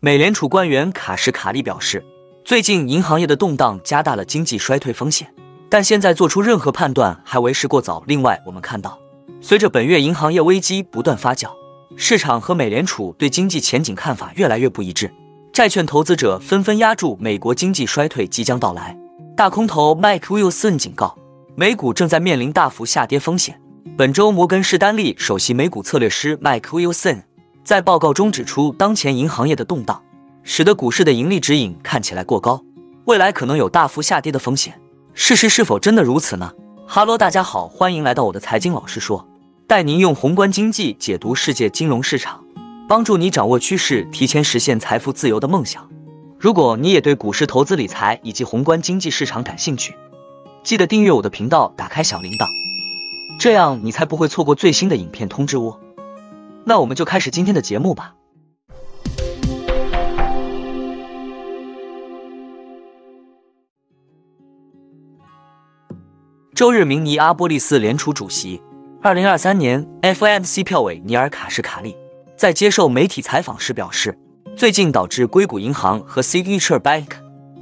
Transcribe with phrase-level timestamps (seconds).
[0.00, 2.04] 美联储官员卡什卡利表示，
[2.44, 5.34] 最近银行业的动荡加大了经济衰退风险，
[5.68, 8.04] 但现在做出任何判断还为时过早。
[8.06, 8.96] 另外，我们看到，
[9.40, 11.50] 随着本月银行业危机不断发酵，
[11.96, 15.12] 市场和美联储对经济前景看法越来越不一致，
[15.52, 18.96] 债券投资者纷纷压住美国经济衰退即将到来。
[19.36, 21.18] 大空头 Mike Wilson 警告，
[21.56, 23.60] 美股正在面临大幅下跌风险。
[23.96, 27.22] 本周，摩根士丹利首席美股策略师 Mike Wilson。
[27.68, 30.02] 在报告中指出，当前银行业的动荡
[30.42, 32.62] 使得股市的盈利指引看起来过高，
[33.04, 34.80] 未来可能有大幅下跌的风险。
[35.12, 36.50] 事实是否真的如此呢？
[36.86, 39.28] 哈喽，大家好，欢迎来到我的财经老师说，
[39.66, 42.42] 带您用宏观经济解读世界金融市场，
[42.88, 45.86] 帮助你掌握趋势，提前实现财富自由的梦想。
[46.38, 49.94] 如果你也对股市投资理财以及宏观经济市场感兴趣，
[50.62, 52.48] 记得订阅我的频道，打开小铃铛，
[53.38, 55.78] 这样你才不会错过最新的影片通知哦。
[56.68, 58.14] 那我们就开始今天的节目吧。
[66.54, 68.60] 周日，明尼阿波利斯联储主席、
[69.00, 71.96] 二零二三年 FMC 票委尼尔卡什卡利
[72.36, 74.18] 在接受媒体采访时表示，
[74.54, 77.12] 最近导致硅谷银行和 Signature Bank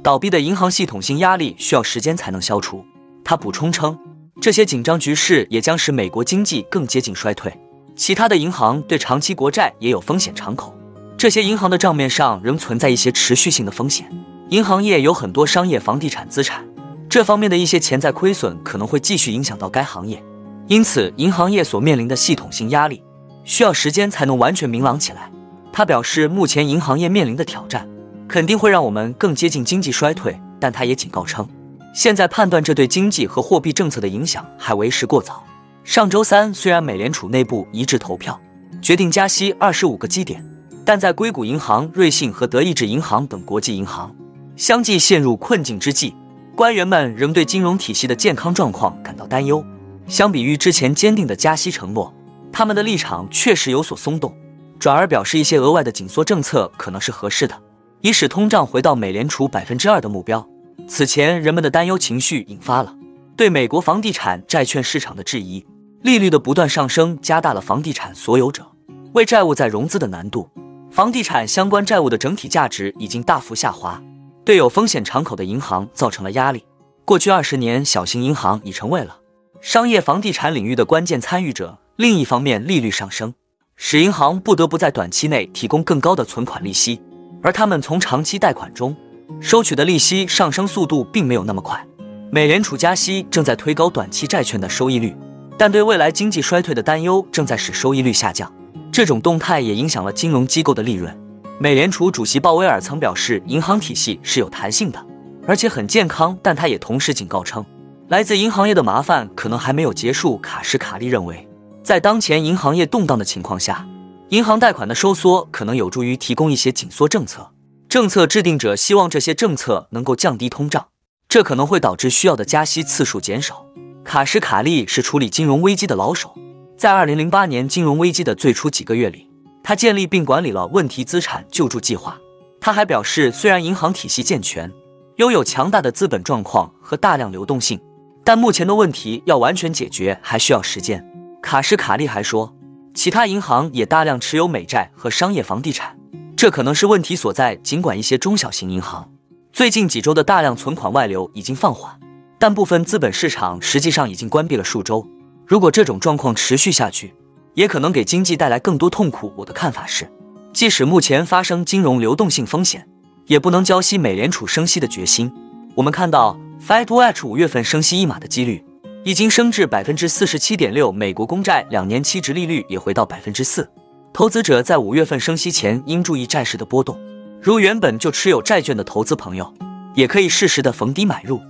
[0.03, 2.83] 倒闭的银行系统性压力需要时间才能消除。
[3.23, 3.97] 他补充称，
[4.41, 7.57] 这些紧张局势也将使美国经济更接近衰退。
[7.97, 10.71] 其他的银行对长期国债也有风险敞口，
[11.17, 14.07] 这些银行的账面上仍存在一些持续性的风险。
[14.49, 16.63] 银行业有很多商业房地产资产，
[17.09, 20.23] 这方面的一些潜在亏损可能会继续影响到该行业。
[20.67, 23.01] 因此，银行业所面临的系统性压力
[23.43, 25.31] 需要时间才能完全明朗起来。
[25.73, 27.89] 他表示，目前银行业面临的挑战
[28.27, 31.47] 肯定会让我们更接近经济衰退，但他也警告称，
[31.95, 35.43] 现在判断这对经济和货币政策的影响还为时过早。
[35.87, 38.37] 上周三，虽然美联储内部一致投票
[38.81, 40.45] 决定加息二十五个基点，
[40.83, 44.13] 但在硅谷银行、瑞信和德意志银行等国际银行
[44.57, 46.13] 相继陷入困境之际，
[46.57, 49.63] 官员们仍对金融体系的健康状况感到担忧。
[50.07, 52.13] 相比于之前坚定的加息承诺，
[52.51, 54.35] 他们的立场确实有所松动，
[54.77, 57.57] 转而表示一些额外的紧缩政策可能是合适的，
[58.01, 60.45] 以使通胀回到美联储百分之二的目标。
[60.85, 62.93] 此前，人们的担忧情绪引发了
[63.37, 65.65] 对美国房地产债券市场的质疑。
[66.03, 68.65] 利率的不断上升加大了房地产所有者
[69.13, 70.49] 为债务再融资的难度，
[70.91, 74.01] 房地产相关债务的整体价值已经大幅下滑，
[74.45, 76.63] 对有风险敞口的银行造成了压力。
[77.03, 79.17] 过去二十年，小型银行已成为了
[79.59, 81.79] 商业房地产领域的关键参与者。
[81.95, 83.33] 另一方面，利率上升
[83.75, 87.01] 使银行不得不在短期内提供更高的存款利息，
[87.41, 88.95] 而他们从长期贷款中
[89.39, 91.83] 收取的利息上升速度并没有那么快。
[92.29, 95.15] 美联储加息正在推高短期债券的收益率。
[95.57, 98.53] 但对未来经济衰退的担忧正在使收益率下降，
[98.91, 101.17] 这种动态也影响了金融机构的利润。
[101.59, 105.03] 美联储主席鲍威尔曾表示，银行体系是有弹性的，
[105.47, 106.37] 而且很健康。
[106.43, 107.65] 但他也同时警告称，
[108.09, 110.37] 来自银行业的麻烦可能还没有结束。
[110.37, 111.47] 卡什卡利认为，
[111.83, 113.87] 在当前银行业动荡的情况下，
[114.29, 117.49] 银行贷款的收缩可能有助于提供一些紧缩政策。
[117.89, 120.89] 政策制定者希望这些政策能够降低通胀，
[121.27, 123.65] 这可能会导致需要的加息次数减少。
[124.07, 126.33] 卡什卡利是处理金融危机的老手，
[126.77, 129.29] 在二零零八年金融危机的最初几个月里，
[129.61, 132.17] 他建立并管理了问题资产救助计划。
[132.61, 134.71] 他还表示，虽然银行体系健全，
[135.17, 137.81] 拥有强大的资本状况和大量流动性，
[138.23, 141.05] 但目前的问题要完全解决还需要时间。
[141.41, 142.55] 卡什卡利还说，
[142.93, 145.97] 其他银行也大量持有美债和商业房地产，
[146.37, 147.57] 这可能是问题所在。
[147.57, 149.11] 尽管一些中小型银行
[149.51, 151.99] 最近几周的大量存款外流已经放缓。
[152.39, 155.07] 但部分资本市场实际上已经关闭了数周。
[155.45, 157.13] 如果这种状况持续下去，
[157.53, 159.33] 也可能给经济带来更多痛苦。
[159.37, 160.07] 我的看法是，
[160.53, 162.87] 即使目前发生金融流动性风险，
[163.25, 165.31] 也不能浇熄美联储升息的决心。
[165.73, 166.37] 我们看到
[166.67, 168.63] ，Fed Watch 五月份升息一码的几率
[169.03, 173.67] 已经升至百分之四十七点六，美国公债两年期值利率也回到百分之四。
[174.13, 176.99] 投资者在五月份升息前应注意债市的波动，
[177.41, 179.53] 如原本就持有债券的投资朋友，
[179.95, 181.41] 也可以适时的逢低买入。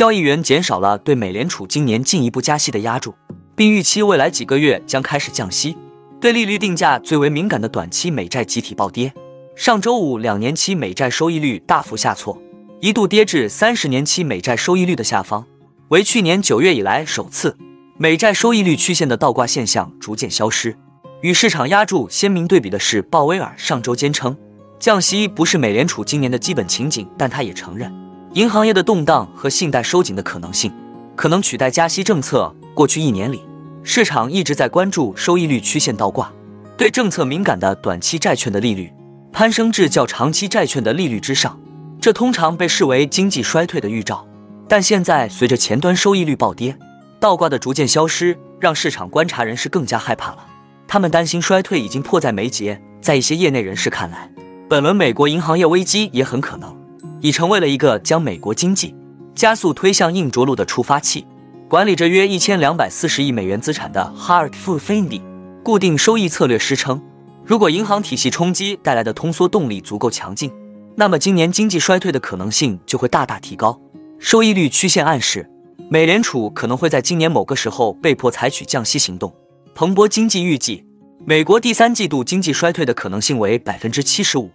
[0.00, 3.14] 交易员减少了对美联储今年进一步加息的压注，
[3.54, 5.76] 并预期未来几个月将开始降息。
[6.18, 9.12] 对利率定价最为敏感的短期美债集体暴跌。
[9.54, 12.40] 上周五，两年期美债收益率大幅下挫，
[12.80, 15.44] 一度跌至三十年期美债收益率的下方，
[15.88, 17.54] 为去年九月以来首次。
[17.98, 20.74] 美债收益率曲线的倒挂现象逐渐消失。
[21.20, 24.34] 与市场压注鲜明对比的是，鲍威尔上周坚称，
[24.78, 27.92] 降息不是美联储今年的基本情景，但他也承认。
[28.34, 30.72] 银行业的动荡和信贷收紧的可能性，
[31.16, 32.54] 可能取代加息政策。
[32.74, 33.42] 过去一年里，
[33.82, 36.32] 市场一直在关注收益率曲线倒挂，
[36.76, 38.92] 对政策敏感的短期债券的利率
[39.32, 41.58] 攀升至较长期债券的利率之上，
[42.00, 44.24] 这通常被视为经济衰退的预兆。
[44.68, 46.78] 但现在随着前端收益率暴跌，
[47.18, 50.46] 倒挂的逐渐消失，让市场观察人士更加害怕了。
[50.86, 52.80] 他们担心衰退已经迫在眉睫。
[53.00, 54.30] 在一些业内人士看来，
[54.68, 56.76] 本轮美国银行业危机也很可能
[57.20, 58.94] 已成为了一个将美国经济
[59.34, 61.26] 加速推向硬着陆的触发器。
[61.68, 65.22] 管理着约一千两百四十亿美元资产的 Hartford Fundy
[65.62, 67.00] 固定收益策略师称，
[67.44, 70.50] 如果银行体系冲击带来的通缩动力足够强劲，
[70.96, 73.80] 那么今年经济衰退的可能性就会大大提高。
[74.18, 75.48] 收益率曲线暗示，
[75.88, 79.32] 美联储可能会在今年某个时候被迫采取降息行动。
[79.74, 80.84] 彭博经济预计，
[81.24, 84.50] 美国第三季度经济衰退的可能性为百分之七十五，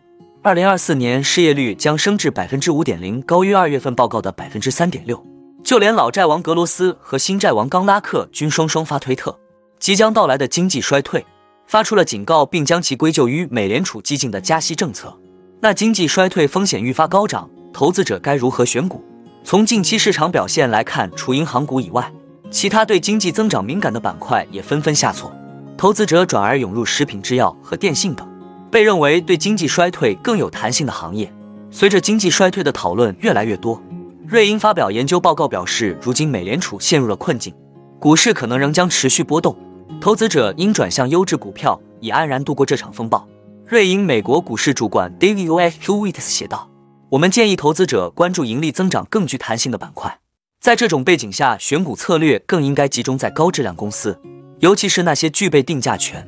[0.46, 5.20] 二零二四年失业率将升至百分之五点零，高于二月份报告的百分之三点六。
[5.64, 9.36] 就连老债王格罗斯和新债王冈拉克均双双发推特，
[9.80, 11.26] 即将到来的经济衰退
[11.66, 15.18] 发出了警告，并将其归咎于美联储激进的加息政策。
[15.62, 19.04] 那经济衰退风险愈发高涨，投资者该如何选股？
[19.44, 22.14] 从近期市场表现来看，除银行股以外，
[22.52, 25.36] 其他对经济增长敏感的板块也纷纷下挫，
[25.76, 28.28] 投资者转而涌入食品制药和电信等
[28.76, 31.34] 被认为对经济衰退更有弹性的行业。
[31.72, 33.82] 随着经济衰退的讨论越来越多，
[34.28, 37.56] 瑞银发表研究报告表示，如今美联储陷入了困境，
[38.02, 39.56] 股市可能仍将持续波动，
[40.02, 43.26] 投资者应转向优质股票以安然度过这场风暴。
[43.66, 45.56] 瑞银美国股市主管 David U.
[45.56, 45.78] F.
[45.82, 46.70] Hewitt 写道。
[47.12, 50.20] 我们建议投资者关注盈利增长更具弹性的板块。
[50.60, 54.20] 在这种背景下，选股策略更应该集中在高质量公司，
[54.60, 56.28] 尤其是那些具备定价权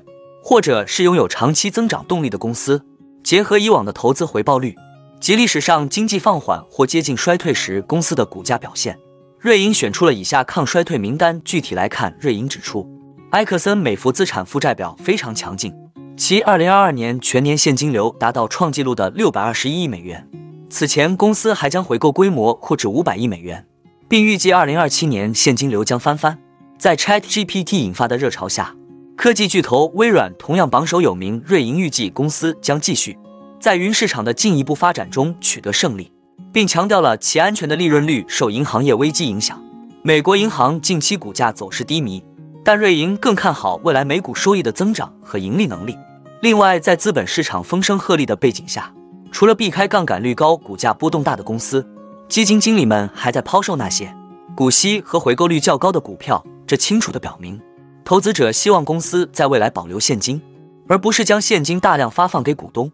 [0.50, 2.82] 或者是拥有长期增长动力的公司。
[3.22, 4.74] 结合以往的投资回报率
[5.20, 8.98] 及历史上经济放缓或接近衰退时公司的股价表现，
[9.42, 11.42] 瑞银选出了以下抗衰退名单。
[11.44, 12.90] 具体来看，瑞银指出，
[13.32, 15.74] 埃克森美孚资产负债表非常强劲，
[16.16, 20.26] 其2022年全年现金流达到创纪录的621亿美元。
[20.70, 23.68] 此前，公司还将回购规模扩至五百亿美元，
[24.08, 26.40] 并预计二零二七年现金流将翻番。
[26.78, 28.74] 在 ChatGPT 引发的热潮下，
[29.18, 31.42] 科技巨头微软同样榜首有名。
[31.44, 33.18] 瑞银预计公司将继续
[33.60, 36.12] 在云市场的进一步发展中取得胜利，
[36.54, 39.60] 并强调了其安全的利润率受银行业危机影响。
[40.04, 42.24] 美国银行近期股价走势低迷，
[42.64, 45.98] 但瑞银更看好未来每股收益的增长和盈利能力。
[46.44, 48.94] 另外，在资本市场风声鹤唳的背景下，
[49.32, 51.84] 除了避开杠杆率高、股价波动大的公司，
[52.30, 54.16] 基金经理们还在抛售那些
[54.56, 56.46] 股息和回购率较高的股票。
[56.68, 57.60] 这清楚地表明，
[58.08, 60.42] 投资者希望公司在未来保留现金，
[60.88, 62.90] 而不是将现金大量发放给股东。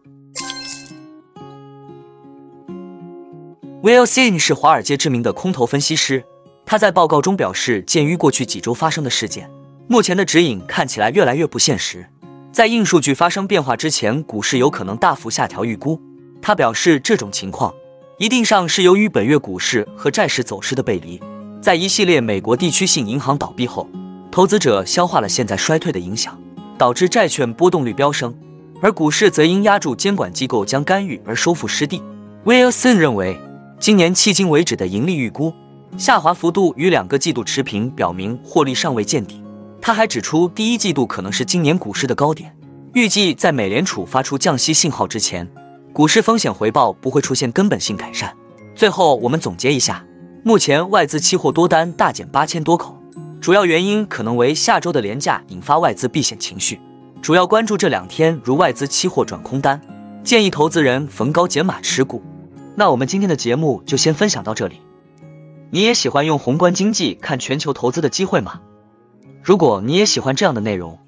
[3.84, 6.24] Will Sin 是华尔街知名的空头分析师，
[6.66, 9.48] 他在报告中表示，鉴于过去几周发生的事件，
[9.88, 12.10] 目前的指引看起来越来越不现实。
[12.52, 16.02] 在硬数据发生变化之前，股市有可能大幅下调预估。
[16.42, 17.72] 他表示，这种情况
[18.18, 21.22] 一定上是由于本月股市和债市走势的背离。
[21.62, 23.88] 在一系列美国地区性银行倒闭后，
[24.34, 26.36] 投资者消化了现在衰退的影响，
[26.76, 28.34] 导致债券波动率飙升，
[28.82, 32.02] 而股市则因压住监管机构将干预而收复失地。
[32.44, 33.38] Wilson 认为，
[33.80, 35.54] 今年迄今为止的盈利预估
[36.00, 39.40] 下滑幅度与两个季度持平，表明获利尚未见底。
[39.80, 42.52] 他还指出，第一季度可能是今年股市的高点，
[42.94, 45.48] 预计在美联储发出降息信号之前。
[45.94, 48.36] 股市风险回报不会出现根本性改善。
[48.74, 50.04] 最后，我们总结一下：
[50.42, 52.98] 目前外资期货多单大减八千多口，
[53.44, 56.80] 主要原因可能为下周的廉价引发外资避险情绪。
[57.22, 59.82] 主要关注这两天，如外资期货转空单，
[60.24, 62.24] 建议投资人逢高减码持股。
[62.78, 64.78] 那我们今天的节目就先分享到这里。
[65.72, 68.62] 你也喜欢用宏观经济看全球投资的机会吗？
[69.44, 71.00] 如果你也喜欢这样的内容，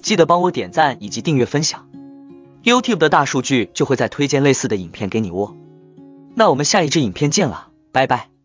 [0.00, 1.88] 记得帮我点赞以及订阅分享。
[2.62, 5.56] YouTube 的大数据就会再推荐类似的影片给你哦。
[6.36, 8.37] 那我们下一支影片见了，拜拜。